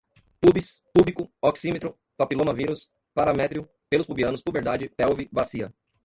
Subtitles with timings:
[0.39, 5.71] púbis, púbico, oxímetro, papilomavírus, paramétrio, pelos pubianos, puberdade, pelve, bacia